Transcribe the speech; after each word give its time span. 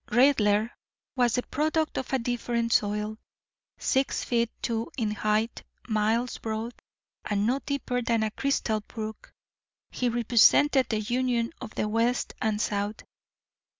Raidler 0.07 0.71
was 1.15 1.35
the 1.35 1.43
product 1.43 1.95
of 1.95 2.11
a 2.11 2.17
different 2.17 2.73
soil. 2.73 3.19
Six 3.77 4.23
feet 4.23 4.49
two 4.63 4.89
in 4.97 5.11
height, 5.11 5.61
miles 5.87 6.39
broad, 6.39 6.73
and 7.23 7.45
no 7.45 7.59
deeper 7.59 8.01
than 8.01 8.23
a 8.23 8.31
crystal 8.31 8.79
brook, 8.79 9.31
he 9.91 10.09
represented 10.09 10.89
the 10.89 11.01
union 11.01 11.53
of 11.61 11.75
the 11.75 11.87
West 11.87 12.33
and 12.41 12.59
South. 12.59 13.03